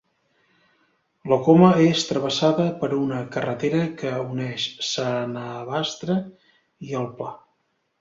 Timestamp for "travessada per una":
2.13-3.21